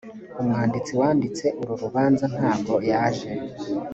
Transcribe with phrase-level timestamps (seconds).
[0.41, 3.31] umwanditsi wanditse uru rubanza ntago yaje